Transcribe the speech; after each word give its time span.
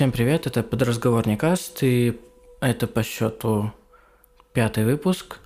Всем 0.00 0.12
привет, 0.12 0.46
это 0.46 0.62
подразговорный 0.62 1.36
каст, 1.36 1.82
и 1.82 2.18
это 2.62 2.86
по 2.86 3.02
счету 3.02 3.70
пятый 4.54 4.86
выпуск. 4.86 5.40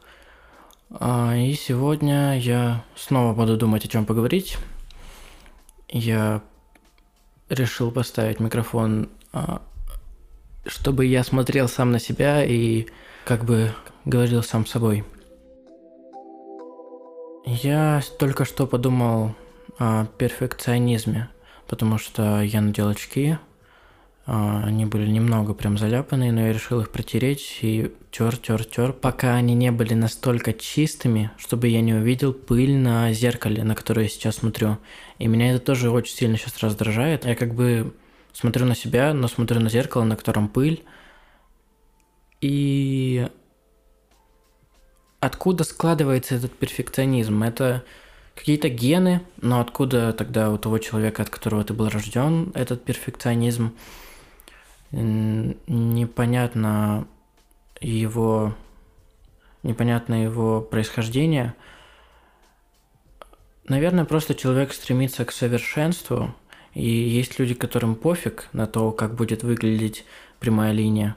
А, 0.90 1.34
и 1.36 1.54
сегодня 1.54 2.38
я 2.38 2.84
снова 2.94 3.34
буду 3.34 3.56
думать, 3.56 3.84
о 3.84 3.88
чем 3.88 4.06
поговорить. 4.06 4.56
Я 5.88 6.40
решил 7.48 7.90
поставить 7.90 8.38
микрофон, 8.38 9.08
а, 9.32 9.60
чтобы 10.66 11.04
я 11.06 11.24
смотрел 11.24 11.66
сам 11.66 11.90
на 11.90 11.98
себя 11.98 12.44
и 12.44 12.86
как 13.24 13.44
бы 13.44 13.72
говорил 14.04 14.44
сам 14.44 14.66
с 14.66 14.70
собой. 14.70 15.04
Я 17.44 18.02
только 18.20 18.44
что 18.44 18.68
подумал 18.68 19.34
о 19.80 20.06
перфекционизме, 20.16 21.28
потому 21.66 21.98
что 21.98 22.40
я 22.40 22.60
надел 22.60 22.86
очки– 22.86 23.36
они 24.26 24.86
были 24.86 25.10
немного 25.10 25.52
прям 25.52 25.76
заляпанные, 25.76 26.32
но 26.32 26.46
я 26.46 26.52
решил 26.52 26.80
их 26.80 26.90
протереть 26.90 27.58
и 27.60 27.92
тер, 28.10 28.36
тер, 28.38 28.64
тер, 28.64 28.94
пока 28.94 29.34
они 29.34 29.54
не 29.54 29.70
были 29.70 29.92
настолько 29.92 30.54
чистыми, 30.54 31.30
чтобы 31.36 31.68
я 31.68 31.82
не 31.82 31.92
увидел 31.92 32.32
пыль 32.32 32.74
на 32.74 33.12
зеркале, 33.12 33.62
на 33.64 33.74
которое 33.74 34.04
я 34.04 34.08
сейчас 34.08 34.36
смотрю. 34.36 34.78
И 35.18 35.26
меня 35.26 35.52
это 35.52 35.62
тоже 35.62 35.90
очень 35.90 36.14
сильно 36.14 36.38
сейчас 36.38 36.58
раздражает. 36.62 37.26
Я 37.26 37.34
как 37.34 37.54
бы 37.54 37.92
смотрю 38.32 38.64
на 38.64 38.74
себя, 38.74 39.12
но 39.12 39.28
смотрю 39.28 39.60
на 39.60 39.68
зеркало, 39.68 40.04
на 40.04 40.16
котором 40.16 40.48
пыль. 40.48 40.82
И 42.40 43.28
откуда 45.20 45.64
складывается 45.64 46.34
этот 46.34 46.52
перфекционизм? 46.52 47.42
Это 47.42 47.84
какие-то 48.34 48.70
гены, 48.70 49.20
но 49.42 49.60
откуда 49.60 50.14
тогда 50.14 50.50
у 50.50 50.56
того 50.56 50.78
человека, 50.78 51.22
от 51.22 51.28
которого 51.28 51.62
ты 51.62 51.74
был 51.74 51.90
рожден, 51.90 52.52
этот 52.54 52.84
перфекционизм? 52.84 53.74
Непонятно 55.66 57.06
его 57.80 58.54
непонятно 59.64 60.22
его 60.22 60.60
происхождение. 60.60 61.54
Наверное, 63.66 64.04
просто 64.04 64.34
человек 64.34 64.72
стремится 64.72 65.24
к 65.24 65.32
совершенству, 65.32 66.34
и 66.74 66.86
есть 66.86 67.38
люди, 67.38 67.54
которым 67.54 67.94
пофиг 67.94 68.48
на 68.52 68.66
то, 68.66 68.92
как 68.92 69.14
будет 69.14 69.42
выглядеть 69.42 70.04
прямая 70.38 70.72
линия, 70.72 71.16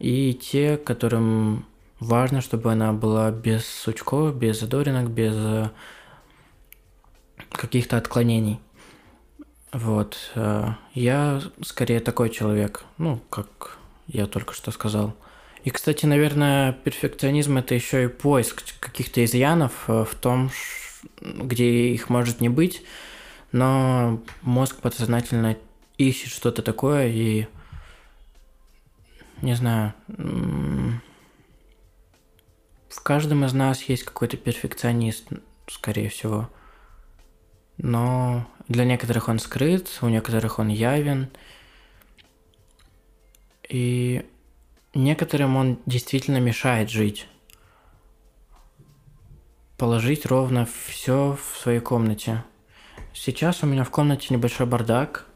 и 0.00 0.34
те, 0.34 0.76
которым 0.76 1.66
важно, 2.00 2.40
чтобы 2.40 2.72
она 2.72 2.92
была 2.92 3.30
без 3.30 3.64
сучков, 3.64 4.36
без 4.36 4.58
задоринок, 4.58 5.08
без 5.08 5.34
э, 5.36 5.70
каких-то 7.52 7.96
отклонений. 7.96 8.58
Вот. 9.74 10.16
Э, 10.36 10.74
я 10.94 11.42
скорее 11.62 11.98
такой 11.98 12.30
человек, 12.30 12.84
ну, 12.96 13.18
как 13.28 13.76
я 14.06 14.26
только 14.26 14.54
что 14.54 14.70
сказал. 14.70 15.16
И, 15.64 15.70
кстати, 15.70 16.06
наверное, 16.06 16.72
перфекционизм– 16.72 17.56
это 17.58 17.74
еще 17.74 18.04
и 18.04 18.08
поиск 18.08 18.62
каких-то 18.78 19.24
изъянов 19.24 19.72
э, 19.88 20.04
в 20.04 20.14
том, 20.14 20.52
где 21.20 21.88
их 21.88 22.08
может 22.08 22.40
не 22.40 22.48
быть, 22.48 22.84
но 23.50 24.22
мозг 24.42 24.76
подсознательно 24.76 25.56
ищет 25.98 26.30
что-то 26.30 26.62
такое 26.62 27.08
и, 27.08 27.48
не 29.42 29.54
знаю, 29.54 29.92
в 32.88 33.02
каждом 33.02 33.44
из 33.44 33.52
нас 33.52 33.82
есть 33.82 34.04
какой-то 34.04 34.36
перфекционист, 34.36 35.26
скорее 35.66 36.10
всего– 36.10 36.48
но 37.78 38.46
для 38.68 38.84
некоторых 38.84 39.28
он 39.28 39.38
скрыт, 39.38 39.98
у 40.00 40.08
некоторых 40.08 40.58
он 40.58 40.68
явен. 40.68 41.28
И 43.68 44.24
некоторым 44.94 45.56
он 45.56 45.78
действительно 45.86 46.38
мешает 46.38 46.90
жить. 46.90 47.26
Положить 49.76 50.26
ровно 50.26 50.66
все 50.88 51.36
в 51.36 51.58
своей 51.58 51.80
комнате. 51.80 52.44
Сейчас 53.12 53.62
у 53.62 53.66
меня 53.66 53.84
в 53.84 53.90
комнате 53.90 54.28
небольшой 54.30 54.66
бардак, 54.66 55.26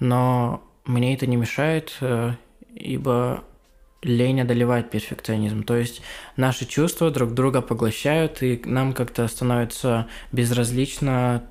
но 0.00 0.62
мне 0.84 1.14
это 1.14 1.26
не 1.26 1.36
мешает, 1.36 1.96
э, 2.00 2.34
ибо 2.74 3.44
лень 4.02 4.40
одолевает 4.40 4.90
перфекционизм. 4.90 5.62
То 5.62 5.76
есть 5.76 6.02
наши 6.36 6.66
чувства 6.66 7.10
друг 7.10 7.34
друга 7.34 7.60
поглощают, 7.62 8.42
и 8.42 8.60
нам 8.64 8.92
как-то 8.92 9.26
становится 9.28 10.08
безразлично 10.32 11.44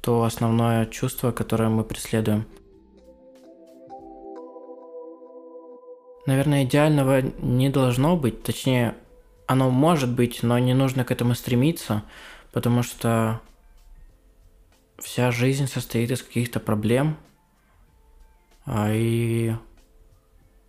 то 0.00 0.22
основное 0.24 0.86
чувство, 0.86 1.32
которое 1.32 1.68
мы 1.68 1.84
преследуем. 1.84 2.46
Наверное, 6.26 6.64
идеального 6.64 7.22
не 7.22 7.70
должно 7.70 8.16
быть, 8.16 8.42
точнее, 8.42 8.94
оно 9.46 9.70
может 9.70 10.10
быть, 10.10 10.42
но 10.42 10.58
не 10.58 10.74
нужно 10.74 11.04
к 11.04 11.10
этому 11.10 11.34
стремиться, 11.34 12.04
потому 12.52 12.82
что 12.82 13.40
вся 14.98 15.30
жизнь 15.30 15.66
состоит 15.66 16.10
из 16.10 16.22
каких-то 16.22 16.60
проблем, 16.60 17.16
а 18.64 18.92
и 18.92 19.54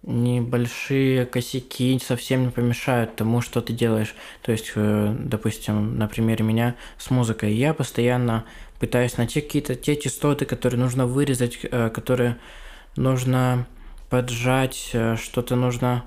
небольшие 0.03 1.25
косяки 1.25 1.99
совсем 1.99 2.45
не 2.45 2.49
помешают 2.49 3.15
тому, 3.15 3.41
что 3.41 3.61
ты 3.61 3.73
делаешь. 3.73 4.15
То 4.41 4.51
есть, 4.51 4.71
э, 4.75 5.15
допустим, 5.19 5.97
на 5.97 6.07
примере 6.07 6.43
меня 6.43 6.75
с 6.97 7.11
музыкой. 7.11 7.53
Я 7.53 7.73
постоянно 7.73 8.45
пытаюсь 8.81 9.15
найти 9.17 9.39
какие-то 9.39 9.75
те 9.75 9.95
частоты, 9.95 10.45
которые 10.45 10.79
нужно 10.79 11.05
вырезать, 11.05 11.59
э, 11.63 11.89
которые 11.89 12.37
нужно 12.97 13.65
поджать, 14.09 14.89
э, 14.91 15.15
что-то 15.15 15.55
нужно 15.55 16.03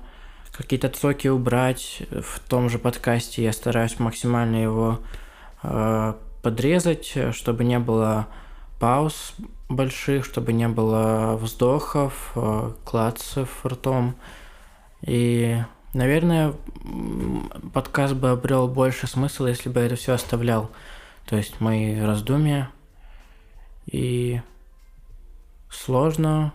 какие-то 0.51 0.89
цоки 0.89 1.27
убрать 1.27 2.03
в 2.11 2.39
том 2.47 2.69
же 2.69 2.77
подкасте. 2.77 3.43
Я 3.43 3.51
стараюсь 3.51 3.99
максимально 3.99 4.57
его 4.57 4.99
подрезать, 6.43 7.17
чтобы 7.31 7.63
не 7.63 7.79
было 7.79 8.27
пауз 8.79 9.33
больших, 9.69 10.25
чтобы 10.25 10.53
не 10.53 10.67
было 10.67 11.37
вздохов, 11.37 12.31
э, 12.35 12.71
клацев 12.83 13.65
ртом. 13.65 14.15
И, 15.01 15.57
наверное, 15.93 16.53
подкаст 17.73 18.13
бы 18.13 18.29
обрел 18.29 18.67
больше 18.67 19.07
смысла, 19.07 19.47
если 19.47 19.69
бы 19.69 19.79
это 19.79 19.95
все 19.95 20.13
оставлял. 20.13 20.69
То 21.25 21.37
есть 21.37 21.59
мои 21.59 21.99
раздумья. 21.99 22.71
И 23.85 24.41
сложно 25.69 26.53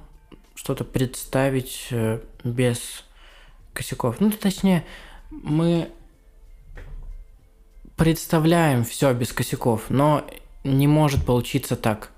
что-то 0.54 0.84
представить 0.84 1.88
э, 1.90 2.20
без 2.44 3.04
косяков. 3.72 4.20
Ну, 4.20 4.30
точнее, 4.30 4.84
мы 5.30 5.90
представляем 7.96 8.84
все 8.84 9.12
без 9.12 9.32
косяков, 9.32 9.90
но 9.90 10.26
не 10.64 10.86
может 10.86 11.24
получиться 11.24 11.76
так. 11.76 12.10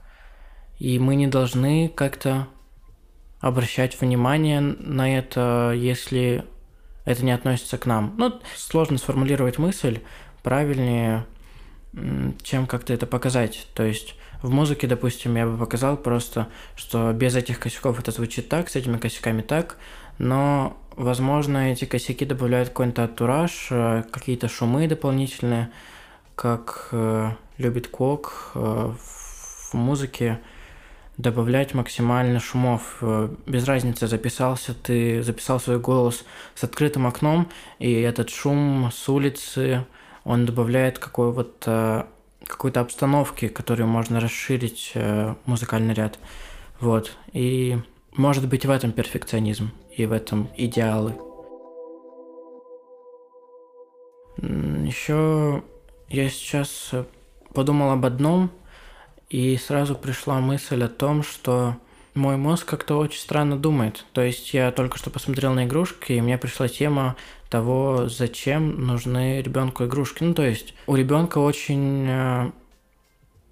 И 0.79 0.99
мы 0.99 1.15
не 1.15 1.27
должны 1.27 1.89
как-то 1.89 2.49
обращать 3.41 4.01
внимание 4.01 4.61
на 4.61 5.17
это, 5.17 5.73
если 5.75 6.45
это 7.05 7.25
не 7.25 7.33
относится 7.33 7.79
к 7.79 7.87
нам. 7.87 8.15
Ну, 8.17 8.41
сложно 8.57 8.99
сформулировать 8.99 9.59
мысль 9.59 10.01
правильнее, 10.43 11.27
чем 12.43 12.67
как-то 12.67 12.93
это 12.93 13.07
показать. 13.07 13.67
То 13.75 13.83
есть 13.83 14.15
в 14.43 14.51
музыке, 14.51 14.87
допустим, 14.87 15.37
я 15.37 15.47
бы 15.47 15.57
показал 15.57 15.97
просто, 15.97 16.49
что 16.75 17.13
без 17.13 17.37
этих 17.37 17.61
косяков 17.61 18.01
это 18.01 18.11
звучит 18.11 18.49
так, 18.49 18.69
с 18.69 18.77
этими 18.77 18.97
косяками 18.97 19.43
так, 19.43 19.77
но, 20.19 20.77
возможно, 20.97 21.73
эти 21.73 21.85
косяки 21.85 22.25
добавляют 22.25 22.69
какой-то 22.71 23.05
антураж, 23.05 23.69
э, 23.71 24.05
какие-то 24.11 24.49
шумы 24.49 24.89
дополнительные, 24.89 25.71
как 26.35 26.89
э, 26.93 27.31
любит 27.59 27.89
Кок 27.89 28.53
э, 28.55 28.93
в 28.99 29.75
музыке 29.75 30.41
добавлять 31.19 31.75
максимально 31.75 32.41
шумов. 32.41 32.99
Э, 33.01 33.29
без 33.47 33.65
разницы, 33.67 34.07
записался 34.07 34.75
ты, 34.75 35.23
записал 35.23 35.61
свой 35.61 35.79
голос 35.79 36.25
с 36.55 36.65
открытым 36.65 37.07
окном, 37.07 37.49
и 37.79 37.93
этот 37.93 38.31
шум 38.31 38.91
с 38.93 39.09
улицы, 39.09 39.87
он 40.25 40.47
добавляет 40.47 40.99
какой 40.99 41.33
вот 41.33 41.65
э, 41.67 42.05
какой-то 42.47 42.81
обстановки, 42.81 43.49
которую 43.49 43.87
можно 43.87 44.21
расширить 44.21 44.93
музыкальный 45.47 45.95
ряд. 45.95 46.19
Вот. 46.81 47.17
И 47.33 47.79
может 48.17 48.49
быть 48.49 48.67
в 48.67 48.71
этом 48.71 48.93
перфекционизм 48.93 49.71
и 49.97 50.07
в 50.07 50.13
этом 50.13 50.49
идеалы. 50.57 51.15
Еще 54.39 55.63
я 56.09 56.29
сейчас 56.29 56.91
подумал 57.55 57.91
об 57.91 58.05
одном, 58.05 58.51
и 59.31 59.57
сразу 59.57 59.95
пришла 59.95 60.41
мысль 60.41 60.85
о 60.85 60.89
том, 60.89 61.23
что 61.23 61.77
мой 62.15 62.37
мозг 62.37 62.67
как-то 62.67 62.99
очень 62.99 63.21
странно 63.21 63.57
думает. 63.57 64.05
То 64.13 64.21
есть 64.23 64.53
я 64.53 64.71
только 64.71 64.99
что 64.99 65.11
посмотрел 65.11 65.55
на 65.55 65.65
игрушки, 65.65 66.13
и 66.13 66.21
мне 66.21 66.37
пришла 66.39 66.69
тема 66.69 67.17
того, 67.49 68.09
зачем 68.09 68.87
нужны 68.87 69.41
ребенку 69.41 69.85
игрушки. 69.85 70.23
Ну, 70.23 70.35
то 70.35 70.43
есть 70.43 70.75
у 70.87 70.95
ребенка 70.95 71.39
очень 71.39 72.07
э, 72.09 72.51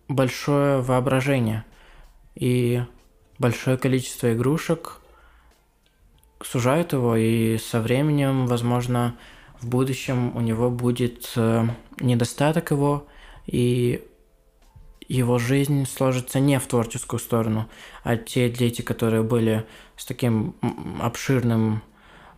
большое 0.08 0.80
воображение. 0.80 1.64
И 2.34 2.82
большое 3.38 3.76
количество 3.76 4.32
игрушек 4.32 5.00
сужают 6.42 6.92
его, 6.92 7.16
и 7.16 7.58
со 7.58 7.80
временем, 7.80 8.46
возможно, 8.46 9.16
в 9.60 9.68
будущем 9.68 10.36
у 10.36 10.40
него 10.40 10.70
будет 10.70 11.32
э, 11.36 11.66
недостаток 12.00 12.70
его, 12.70 13.06
и 13.46 14.02
его 15.16 15.38
жизнь 15.38 15.86
сложится 15.86 16.40
не 16.40 16.58
в 16.58 16.66
творческую 16.66 17.20
сторону, 17.20 17.68
а 18.04 18.16
те 18.16 18.48
дети, 18.48 18.82
которые 18.82 19.22
были 19.22 19.66
с 19.96 20.04
таким 20.04 20.54
обширным 21.00 21.82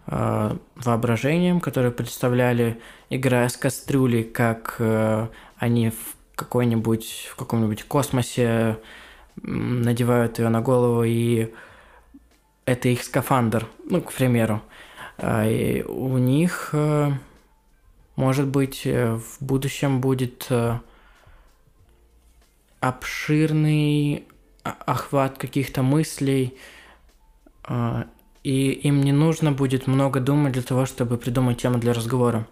э, 0.07 0.57
воображением, 0.77 1.61
которые 1.61 1.93
представляли, 1.93 2.81
играя 3.11 3.49
с 3.49 3.57
кастрюлей, 3.57 4.25
как 4.25 4.77
э, 4.79 5.29
они 5.59 5.91
в 5.91 6.17
какой-нибудь 6.35 7.29
в 7.31 7.37
каком-нибудь 7.37 7.85
космосе 7.85 8.79
надевают 9.37 10.39
ее 10.39 10.49
на 10.49 10.61
голову 10.61 11.05
и 11.05 11.53
это 12.65 12.89
их 12.89 13.03
скафандр, 13.03 13.67
ну, 13.85 14.01
к 14.01 14.13
примеру. 14.13 14.63
А, 15.19 15.47
и 15.47 15.83
у 15.83 16.17
них, 16.19 16.71
э, 16.73 17.11
может 18.17 18.47
быть, 18.47 18.83
э, 18.85 19.17
в 19.17 19.45
будущем 19.45 20.01
будет 20.01 20.47
э, 20.51 20.79
обширный 22.83 24.27
охват 24.63 25.39
каких-то 25.39 25.83
мыслей, 25.83 26.59
и 28.43 28.71
им 28.71 29.01
не 29.03 29.13
нужно 29.13 29.53
будет 29.53 29.87
много 29.87 30.21
думать 30.21 30.53
для 30.53 30.63
того, 30.63 30.85
чтобы 30.85 31.17
придумать 31.17 31.63
тему 31.63 31.79
для 31.79 31.93
разговора. 31.95 32.47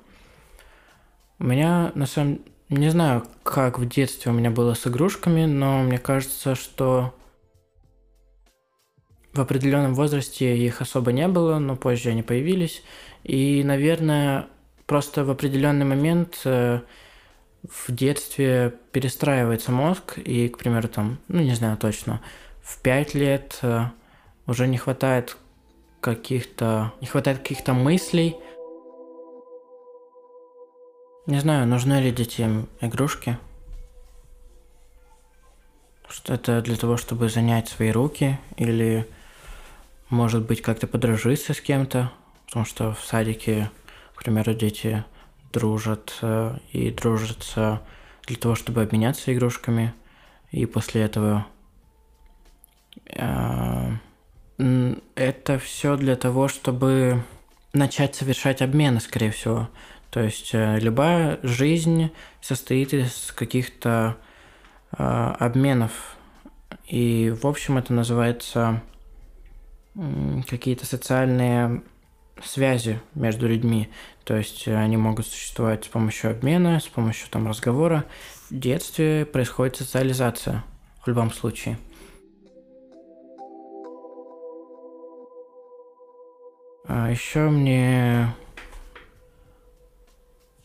У 1.39 1.45
меня, 1.45 1.93
на 1.95 2.07
самом 2.07 2.41
не 2.71 2.91
знаю, 2.91 3.27
как 3.43 3.81
в 3.81 3.89
детстве 3.89 4.31
у 4.31 4.35
меня 4.35 4.51
было 4.51 4.75
с 4.75 4.87
игрушками, 4.87 5.45
но 5.45 5.83
мне 5.83 5.99
кажется, 5.99 6.55
что 6.55 7.13
в 9.33 9.41
определенном 9.41 9.95
возрасте 9.95 10.57
их 10.57 10.81
особо 10.81 11.11
не 11.11 11.27
было, 11.27 11.59
но 11.59 11.75
позже 11.75 12.11
они 12.11 12.23
появились. 12.23 12.85
И, 13.25 13.65
наверное, 13.65 14.47
просто 14.87 15.25
в 15.25 15.31
определенный 15.31 15.85
момент 15.85 16.41
э, 16.45 16.81
в 17.63 17.93
детстве 17.93 18.75
перестраивается 18.93 19.73
мозг, 19.73 20.19
и, 20.19 20.49
к 20.49 20.59
примеру, 20.59 20.89
там, 20.89 21.19
ну 21.29 21.41
не 21.41 21.55
знаю 21.55 21.77
точно, 21.77 22.21
в 22.63 22.81
пять 22.81 23.15
лет 23.15 23.59
э, 23.63 23.87
уже 24.47 24.67
не 24.67 24.79
хватает 24.79 25.37
каких-то, 26.01 26.93
не 27.01 27.07
хватает 27.07 27.39
каких-то 27.39 27.75
мыслей. 27.75 28.37
Не 31.27 31.39
знаю, 31.41 31.67
нужны 31.67 32.01
ли 32.01 32.11
детям 32.11 32.69
игрушки. 32.81 33.39
Что 36.09 36.35
это 36.35 36.61
для 36.61 36.77
того, 36.77 36.97
чтобы 36.97 37.29
занять 37.29 37.69
свои 37.69 37.91
руки 37.91 38.39
или 38.57 39.07
может 40.11 40.45
быть, 40.45 40.61
как-то 40.61 40.89
подружиться 40.89 41.55
с 41.55 41.61
кем-то, 41.61 42.11
потому 42.47 42.65
что 42.67 42.93
в 42.93 43.05
садике, 43.05 43.71
к 44.15 44.25
примеру, 44.25 44.55
дети 44.55 45.05
дружат 45.53 46.19
э, 46.23 46.57
и 46.73 46.91
дружатся 46.91 47.83
для 48.27 48.37
того, 48.37 48.55
чтобы 48.55 48.83
обменяться 48.83 49.33
игрушками, 49.33 49.95
и 50.51 50.67
после 50.67 51.03
этого 51.03 51.47
э, 53.07 53.91
это 55.15 55.59
все 55.59 55.97
для 55.97 56.17
того, 56.17 56.49
чтобы 56.49 57.23
начать 57.73 58.15
совершать 58.15 58.63
обмены, 58.63 59.01
скорее 59.01 59.31
всего. 59.31 59.69
То 60.11 60.21
есть 60.21 60.51
э, 60.53 60.79
любая 60.81 61.39
жизнь 61.43 62.11
состоит 62.41 62.93
из 62.93 63.33
каких-то 63.33 64.17
обменов. 64.93 66.17
И, 66.89 67.33
в 67.41 67.47
общем, 67.47 67.79
это 67.79 67.93
называется 67.93 68.83
какие-то 70.49 70.85
социальные 70.85 71.83
связи 72.47 73.01
между 73.15 73.49
людьми. 73.49 73.89
То 74.25 74.37
есть 74.37 74.67
э, 74.69 74.77
они 74.77 74.97
могут 74.97 75.27
существовать 75.27 75.85
с 75.85 75.89
помощью 75.89 76.31
обмена, 76.31 76.81
с 76.81 76.87
помощью 76.87 77.29
там 77.31 77.49
разговора. 77.49 78.05
В 78.51 78.59
детстве 78.59 79.27
происходит 79.27 79.77
социализация 79.77 80.65
в 81.05 81.09
любом 81.09 81.31
случае. 81.31 81.79
А 86.87 87.11
еще 87.11 87.51
мне 87.51 88.35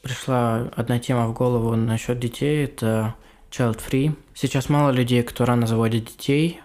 пришла 0.02 0.72
одна 0.76 1.00
тема 1.00 1.28
в 1.28 1.34
голову 1.34 1.76
насчет 1.76 2.20
детей, 2.20 2.66
это 2.66 3.16
child 3.52 3.80
free. 3.80 4.16
Сейчас 4.34 4.70
мало 4.70 4.92
людей, 4.92 5.24
кто 5.24 5.46
рано 5.46 5.68
заводит 5.68 6.06
детей, 6.06 6.62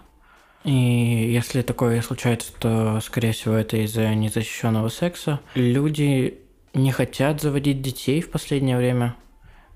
и 0.63 1.31
если 1.33 1.61
такое 1.61 2.01
случается, 2.01 2.51
то, 2.59 2.99
скорее 3.01 3.31
всего, 3.31 3.55
это 3.55 3.77
из-за 3.77 4.13
незащищенного 4.13 4.89
секса. 4.89 5.39
Люди 5.55 6.39
не 6.73 6.91
хотят 6.91 7.41
заводить 7.41 7.81
детей 7.81 8.21
в 8.21 8.29
последнее 8.29 8.77
время. 8.77 9.15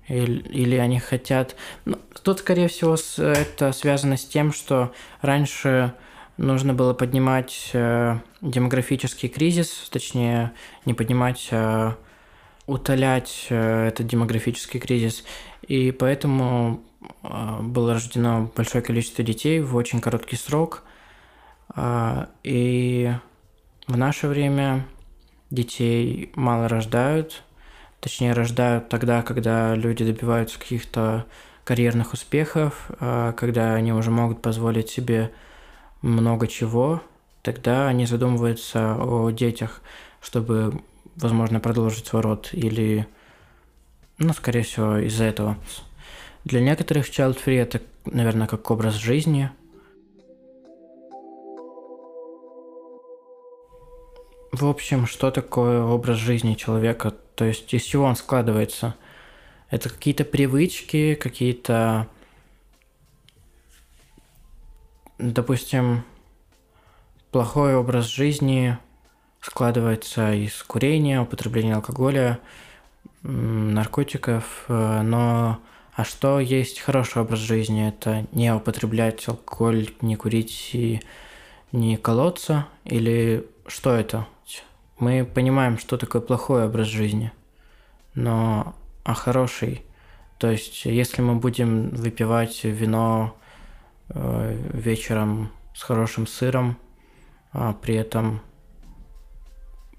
Или, 0.08 0.40
или 0.48 0.76
они 0.76 1.00
хотят... 1.00 1.56
Ну, 1.84 1.98
тут, 2.22 2.38
скорее 2.38 2.68
всего, 2.68 2.96
это 3.18 3.72
связано 3.72 4.16
с 4.16 4.24
тем, 4.24 4.52
что 4.52 4.92
раньше 5.20 5.94
нужно 6.36 6.74
было 6.74 6.94
поднимать 6.94 7.70
э, 7.72 8.18
демографический 8.40 9.28
кризис, 9.28 9.88
точнее, 9.90 10.52
не 10.84 10.94
поднимать, 10.94 11.48
а 11.50 11.96
утолять 12.66 13.46
э, 13.48 13.88
этот 13.88 14.06
демографический 14.06 14.80
кризис. 14.80 15.24
И 15.66 15.90
поэтому 15.90 16.82
а, 17.22 17.60
было 17.60 17.94
рождено 17.94 18.50
большое 18.56 18.82
количество 18.82 19.24
детей 19.24 19.60
в 19.60 19.74
очень 19.76 20.00
короткий 20.00 20.36
срок. 20.36 20.82
А, 21.68 22.28
и 22.42 23.12
в 23.86 23.96
наше 23.96 24.28
время 24.28 24.86
детей 25.50 26.30
мало 26.34 26.68
рождают, 26.68 27.42
точнее 28.00 28.32
рождают 28.32 28.88
тогда, 28.88 29.22
когда 29.22 29.74
люди 29.74 30.04
добиваются 30.04 30.58
каких-то 30.58 31.26
карьерных 31.64 32.12
успехов, 32.12 32.90
а, 33.00 33.32
когда 33.32 33.74
они 33.74 33.92
уже 33.92 34.10
могут 34.10 34.42
позволить 34.42 34.88
себе 34.88 35.32
много 36.02 36.46
чего, 36.46 37.02
тогда 37.42 37.88
они 37.88 38.06
задумываются 38.06 38.96
о 38.96 39.30
детях, 39.30 39.80
чтобы, 40.20 40.80
возможно, 41.16 41.60
продолжить 41.60 42.06
свой 42.06 42.22
род 42.22 42.50
или, 42.52 43.06
ну, 44.18 44.32
скорее 44.32 44.62
всего, 44.62 44.98
из-за 44.98 45.24
этого. 45.24 45.58
Для 46.44 46.60
некоторых 46.60 47.08
child 47.10 47.38
free 47.44 47.60
это, 47.60 47.82
наверное, 48.04 48.46
как 48.46 48.70
образ 48.70 48.94
жизни. 48.94 49.50
В 54.52 54.64
общем, 54.66 55.06
что 55.06 55.30
такое 55.30 55.82
образ 55.82 56.16
жизни 56.16 56.54
человека? 56.54 57.14
То 57.34 57.44
есть 57.44 57.72
из 57.74 57.82
чего 57.82 58.04
он 58.04 58.16
складывается? 58.16 58.94
Это 59.68 59.90
какие-то 59.90 60.24
привычки, 60.24 61.14
какие-то, 61.14 62.06
допустим, 65.18 66.04
плохой 67.32 67.74
образ 67.74 68.06
жизни 68.06 68.78
складывается 69.40 70.32
из 70.32 70.62
курения, 70.62 71.20
употребления 71.20 71.74
алкоголя, 71.74 72.38
наркотиков, 73.22 74.64
э, 74.68 75.02
но 75.02 75.58
а 75.94 76.04
что 76.04 76.40
есть 76.40 76.80
хороший 76.80 77.22
образ 77.22 77.38
жизни? 77.38 77.88
Это 77.88 78.26
не 78.32 78.52
употреблять 78.52 79.26
алкоголь, 79.28 79.88
не 80.02 80.16
курить 80.16 80.70
и 80.72 81.00
не 81.72 81.96
колоться? 81.96 82.66
Или 82.84 83.46
что 83.66 83.94
это? 83.94 84.26
Мы 84.98 85.24
понимаем, 85.24 85.78
что 85.78 85.98
такое 85.98 86.22
плохой 86.22 86.64
образ 86.64 86.86
жизни, 86.86 87.32
но 88.14 88.74
а 89.04 89.14
хороший? 89.14 89.82
То 90.38 90.50
есть, 90.50 90.84
если 90.84 91.22
мы 91.22 91.36
будем 91.36 91.90
выпивать 91.90 92.64
вино 92.64 93.36
э, 94.08 94.58
вечером 94.72 95.50
с 95.74 95.82
хорошим 95.82 96.26
сыром, 96.26 96.76
а 97.52 97.72
при 97.72 97.94
этом 97.94 98.40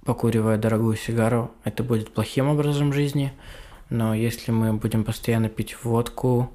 покуривая 0.08 0.58
дорогую 0.58 0.96
сигару, 0.96 1.52
это 1.64 1.84
будет 1.84 2.12
плохим 2.12 2.48
образом 2.48 2.94
жизни– 2.94 3.32
но 3.90 4.14
если 4.14 4.52
мы 4.52 4.74
будем 4.74 5.04
постоянно 5.04 5.50
пить 5.50 5.84
водку 5.84 6.52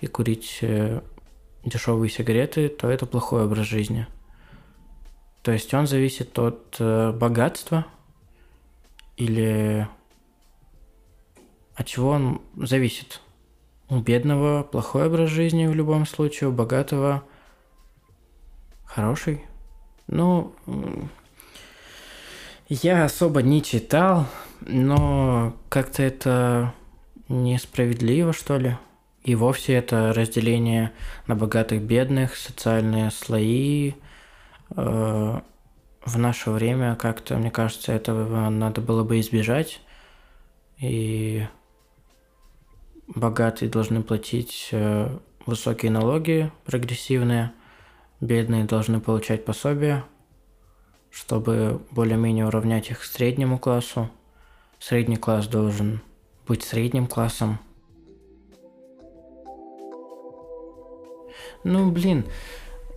и 0.00 0.06
курить 0.06 0.58
э, 0.62 1.00
дешевые 1.64 2.10
сигареты, 2.10 2.68
то 2.68 2.90
это 2.90 3.06
плохой 3.06 3.44
образ 3.44 3.66
жизни. 3.66 4.06
То 5.42 5.52
есть 5.52 5.72
он 5.74 5.86
зависит 5.86 6.36
от 6.38 6.76
э, 6.80 7.12
богатства 7.12 7.86
или 9.16 9.86
от 11.74 11.86
чего 11.86 12.10
он 12.10 12.40
зависит. 12.56 13.20
У 13.88 14.00
бедного 14.00 14.64
плохой 14.64 15.06
образ 15.06 15.30
жизни 15.30 15.66
в 15.66 15.74
любом 15.74 16.06
случае, 16.06 16.50
у 16.50 16.52
богатого 16.52 17.22
хороший. 18.84 19.44
Ну, 20.08 20.52
я 22.72 23.04
особо 23.04 23.42
не 23.42 23.62
читал, 23.62 24.26
но 24.62 25.54
как-то 25.68 26.02
это 26.02 26.72
несправедливо, 27.28 28.32
что 28.32 28.56
ли. 28.56 28.78
И 29.22 29.34
вовсе 29.34 29.74
это 29.74 30.14
разделение 30.14 30.90
на 31.26 31.36
богатых, 31.36 31.82
бедных, 31.82 32.34
социальные 32.34 33.10
слои, 33.10 33.92
э, 34.74 35.40
в 36.04 36.18
наше 36.18 36.50
время 36.50 36.96
как-то, 36.96 37.36
мне 37.36 37.50
кажется, 37.50 37.92
этого 37.92 38.48
надо 38.48 38.80
было 38.80 39.04
бы 39.04 39.20
избежать. 39.20 39.82
И 40.78 41.46
богатые 43.06 43.70
должны 43.70 44.02
платить 44.02 44.70
э, 44.72 45.14
высокие 45.44 45.90
налоги, 45.90 46.50
прогрессивные, 46.64 47.52
бедные 48.20 48.64
должны 48.64 48.98
получать 48.98 49.44
пособия, 49.44 50.04
чтобы 51.12 51.82
более-менее 51.90 52.46
уравнять 52.46 52.90
их 52.90 53.04
среднему 53.04 53.58
классу. 53.58 54.10
Средний 54.78 55.16
класс 55.16 55.46
должен 55.46 56.00
быть 56.48 56.64
средним 56.64 57.06
классом. 57.06 57.58
Ну, 61.64 61.92
блин, 61.92 62.24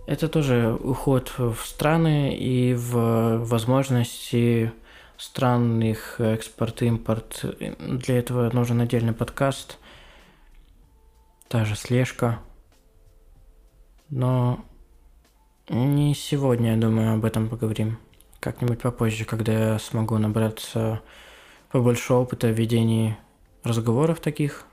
это 0.06 0.28
тоже 0.28 0.74
уход 0.74 1.32
в 1.36 1.56
страны 1.64 2.36
и 2.36 2.74
в 2.74 3.38
возможности 3.44 4.72
стран, 5.18 5.80
их 5.82 6.16
экспорт, 6.18 6.82
импорт. 6.82 7.44
Для 7.78 8.18
этого 8.18 8.50
нужен 8.52 8.80
отдельный 8.80 9.12
подкаст, 9.12 9.78
та 11.48 11.64
же 11.64 11.76
слежка. 11.76 12.40
Но 14.08 14.64
не 15.68 16.14
сегодня, 16.14 16.74
я 16.74 16.80
думаю, 16.80 17.14
об 17.14 17.24
этом 17.24 17.48
поговорим. 17.48 17.98
Как-нибудь 18.46 18.80
попозже, 18.80 19.24
когда 19.24 19.72
я 19.72 19.78
смогу 19.80 20.16
набраться 20.18 21.00
побольше 21.72 22.14
опыта 22.14 22.46
в 22.46 22.52
ведении 22.52 23.16
разговоров 23.64 24.20
таких, 24.20 24.66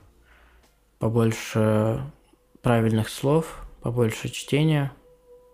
побольше 1.00 2.00
правильных 2.62 3.08
слов, 3.08 3.66
побольше 3.82 4.28
чтения. 4.28 4.92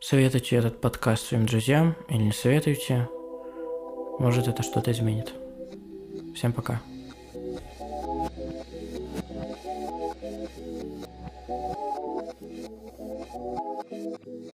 Советуйте 0.02 0.56
этот 0.56 0.82
подкаст 0.82 1.28
своим 1.28 1.46
друзьям 1.46 1.96
или 2.10 2.24
не 2.24 2.32
советуйте. 2.32 3.08
Может 4.18 4.48
это 4.48 4.62
что-то 4.62 4.92
изменит. 4.92 5.32
Всем 6.34 6.52
пока. 6.52 6.82